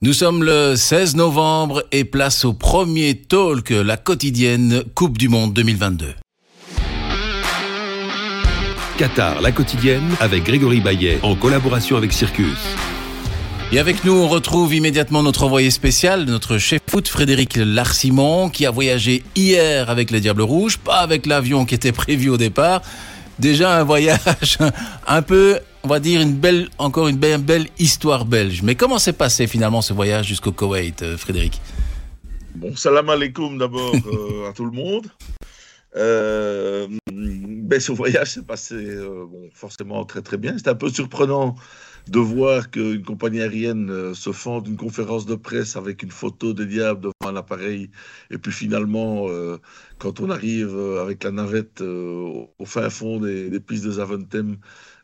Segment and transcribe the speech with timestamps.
[0.00, 5.52] Nous sommes le 16 novembre et place au premier talk, la quotidienne Coupe du Monde
[5.54, 6.14] 2022.
[8.96, 12.76] Qatar, la quotidienne, avec Grégory Baillet, en collaboration avec Circus.
[13.72, 18.66] Et avec nous, on retrouve immédiatement notre envoyé spécial, notre chef foot Frédéric Larsimon, qui
[18.66, 22.82] a voyagé hier avec les Diables Rouges, pas avec l'avion qui était prévu au départ.
[23.40, 24.58] Déjà un voyage
[25.08, 25.58] un peu
[25.88, 28.60] on va dire, une belle, encore une belle, belle histoire belge.
[28.62, 31.62] Mais comment s'est passé finalement ce voyage jusqu'au Koweït, euh, Frédéric
[32.54, 35.06] Bon, salam alaikum d'abord euh, à tout le monde.
[35.96, 40.58] Euh, ben, ce voyage s'est passé bon, forcément très très bien.
[40.58, 41.56] C'était un peu surprenant
[42.06, 46.66] de voir qu'une compagnie aérienne se fend d'une conférence de presse avec une photo des
[46.66, 47.90] diables devant un appareil.
[48.30, 49.26] Et puis finalement,
[49.98, 54.58] quand on arrive avec la navette au fin fond des, des pistes de Zaventem,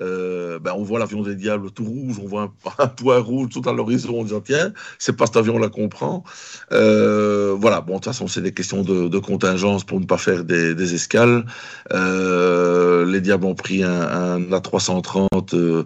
[0.00, 3.68] euh, ben on voit l'avion des diables tout rouge, on voit un, point rouge tout
[3.68, 6.24] à l'horizon, on dit tiens, c'est pas cet avion-là qu'on prend.
[6.72, 10.44] Euh, voilà, bon, de toute façon, c'est des questions de, contingence pour ne pas faire
[10.44, 11.44] des, escales.
[11.92, 15.84] Euh, les diables ont pris un, un A330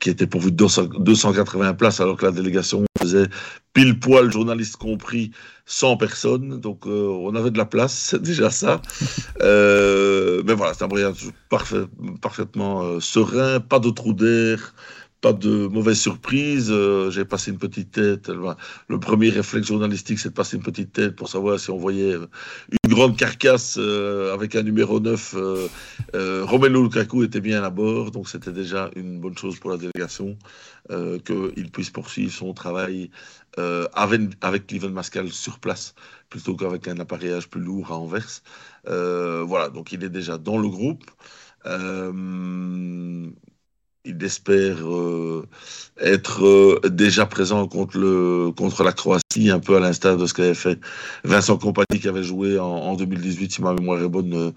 [0.00, 2.84] qui était pourvu de 280 places, alors que la délégation
[3.72, 5.30] pile poil, journaliste compris,
[5.66, 6.60] 100 personnes.
[6.60, 8.80] Donc euh, on avait de la place, déjà ça.
[9.40, 11.84] Euh, mais voilà, c'est un voyage parfait,
[12.20, 14.74] parfaitement euh, serein, pas de trou d'air,
[15.20, 16.72] pas de mauvaise surprise.
[17.10, 18.30] J'ai passé une petite tête.
[18.88, 22.16] Le premier réflexe journalistique, c'est de passer une petite tête pour savoir si on voyait
[22.92, 25.34] grande carcasse euh, avec un numéro 9.
[26.14, 29.76] Euh, Romelu Lukaku était bien à bord, donc c'était déjà une bonne chose pour la
[29.76, 30.36] délégation
[31.24, 33.10] qu'il puisse poursuivre son travail
[33.56, 35.94] avec, avec Mascal sur place
[36.28, 38.42] plutôt qu'avec un appareillage plus lourd à Anvers.
[38.84, 41.04] voilà, donc il est déjà dans le groupe.
[44.04, 45.46] Il espère euh,
[46.00, 50.34] être euh, déjà présent contre, le, contre la Croatie, un peu à l'instar de ce
[50.34, 50.80] qu'avait fait
[51.22, 54.50] Vincent Compagnie, qui avait joué en, en 2018, si ma mémoire est bonne, euh,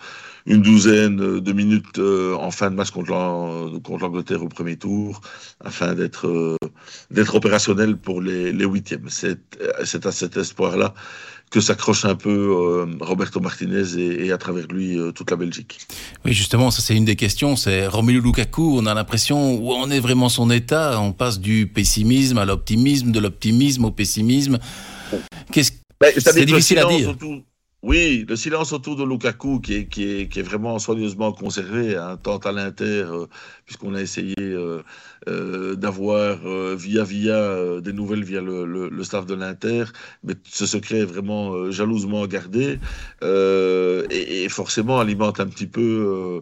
[0.48, 5.22] une douzaine de minutes en fin de match contre l'Angleterre au premier tour,
[5.64, 6.58] afin d'être
[7.12, 9.10] d'être opérationnel pour les, les huitièmes.
[9.10, 10.94] C'est à cet espoir-là
[11.52, 15.80] que s'accroche un peu euh, Roberto Martinez et, à travers lui euh, toute la Belgique.
[16.26, 17.56] Oui, justement, ça c'est une des questions.
[17.56, 18.78] C'est Romelu Lukaku.
[18.78, 21.00] On a l'impression où en est vraiment son état?
[21.00, 24.60] On passe du pessimisme à l'optimisme, de l'optimisme au pessimisme.
[25.52, 27.16] Qu'est-ce ben, c'est difficile à dire.
[27.88, 33.04] Oui, le silence autour de Lukaku qui est, vraiment soigneusement conservé, hein, tant à l'Inter,
[33.06, 33.28] euh,
[33.66, 34.82] puisqu'on a essayé euh,
[35.28, 36.40] euh, d'avoir
[36.76, 39.84] via via des nouvelles via le, staff de l'Inter,
[40.24, 42.80] mais ce secret est vraiment jalousement gardé
[43.22, 46.42] et, forcément alimente un petit peu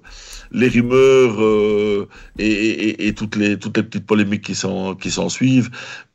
[0.53, 2.07] les rumeurs
[2.39, 5.71] et, toutes, les, toutes petites polémiques qui s'en suivent.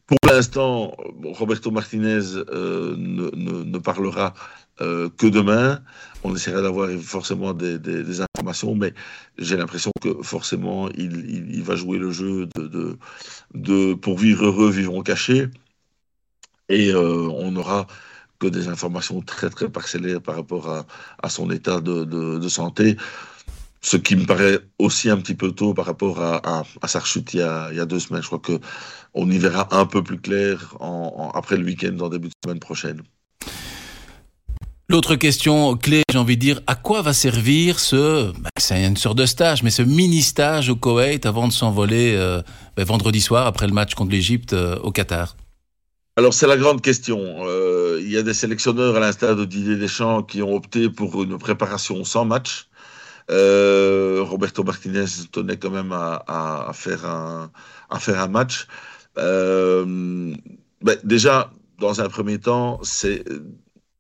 [0.07, 4.33] Pour l'instant, Roberto Martinez ne, ne, ne parlera
[4.81, 5.81] euh, que demain.
[6.25, 8.93] On essaiera d'avoir forcément des, informations, mais
[9.39, 12.49] j'ai l'impression que forcément il, va jouer le jeu
[13.55, 15.49] de, pour vivre heureux, vivons cachés.
[16.69, 17.87] Et euh, on n'aura
[18.39, 20.85] que des informations très très parcellaires par rapport
[21.23, 22.97] à, son état de, santé.
[23.81, 27.41] Ce qui me paraît aussi un petit peu tôt par rapport à, sa rechute il
[27.41, 28.23] y, a, deux semaines.
[28.23, 30.77] Je crois qu'on y verra un peu plus clair
[31.35, 33.03] après le week-end, en début de semaine prochaine.
[34.91, 38.97] L'autre question clé, j'ai envie de dire, à quoi va servir ce, ben, c'est une
[38.97, 42.41] sorte de stage, mais ce mini stage au Koweït avant de s'envoler euh,
[42.75, 45.37] ben, vendredi soir après le match contre l'Égypte euh, au Qatar?
[46.17, 47.21] Alors c'est la grande question.
[47.21, 51.23] Euh, il y a des sélectionneurs à l'instar de Didier Deschamps qui ont opté pour
[51.23, 52.71] une préparation sans match.
[53.29, 57.51] Roberto Martinez tenait quand même à, faire, un,
[57.91, 58.67] à faire un match.
[59.15, 60.35] Ben,
[61.05, 63.23] déjà, dans un premier temps, c'est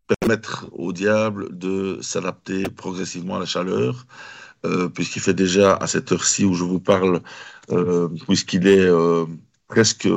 [0.08, 4.06] permettre au diable de s'adapter progressivement à la chaleur,
[4.64, 7.22] euh, puisqu'il fait déjà à cette heure-ci où je vous parle,
[7.70, 9.26] euh, puisqu'il est euh,
[9.68, 10.08] presque,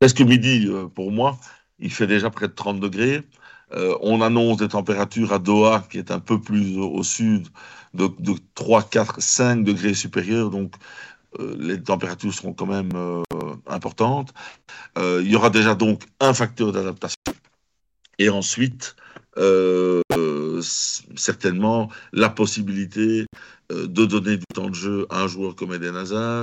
[0.00, 1.38] presque midi pour moi,
[1.78, 3.22] il fait déjà près de 30 degrés.
[4.00, 7.48] on annonce des températures à Doha, qui est un peu plus au, sud,
[7.94, 10.50] de, de, 3, 4, 5 degrés supérieurs.
[10.50, 10.74] Donc,
[11.38, 12.92] les températures seront quand même
[13.66, 14.32] importantes.
[14.96, 17.16] il y aura déjà donc un facteur d'adaptation
[18.18, 18.96] et ensuite,
[19.38, 20.02] euh,
[21.16, 23.26] certainement, la possibilité
[23.72, 26.42] euh, de donner du temps de jeu à un joueur comme Eden Hazard,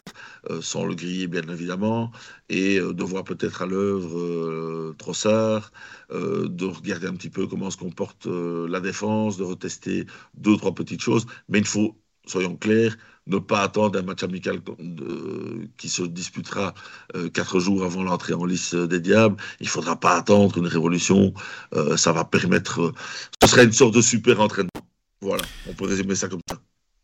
[0.50, 2.12] euh, sans le griller bien évidemment,
[2.50, 5.72] et de voir peut-être à l'œuvre Trossard,
[6.12, 10.06] de regarder un petit peu comment se comporte la défense, de retester
[10.36, 11.26] deux, trois petites choses.
[11.50, 11.98] Mais il faut,
[12.28, 12.96] soyons clairs,
[13.28, 14.60] ne pas attendre un match amical
[15.78, 16.74] qui se disputera
[17.16, 19.38] euh, quatre jours avant l'entrée en lice des Diables.
[19.60, 21.34] Il ne faudra pas attendre une révolution.
[21.74, 22.94] Euh, ça va permettre.
[23.42, 24.70] ce serait une sorte de super entraînement.
[25.22, 26.58] Voilà, on peut résumer ça comme ça.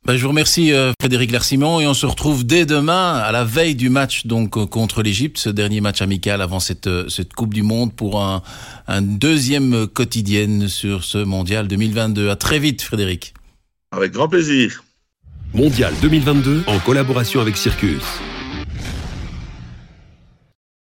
[0.06, 3.76] Ben, je vous remercie Frédéric Larsimon et on se retrouve dès demain à la veille
[3.76, 7.94] du match donc contre l'Égypte, ce dernier match amical avant cette, cette Coupe du Monde
[7.94, 8.42] pour un,
[8.88, 12.30] un deuxième quotidienne sur ce Mondial 2022.
[12.30, 13.34] À très vite Frédéric.
[13.92, 14.84] Avec grand plaisir.
[15.54, 18.04] Mondial 2022 en collaboration avec Circus.